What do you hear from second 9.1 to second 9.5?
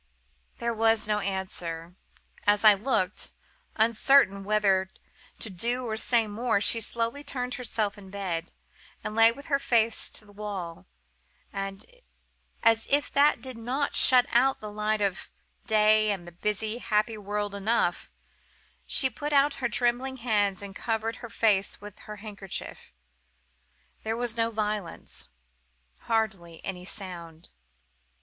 lay with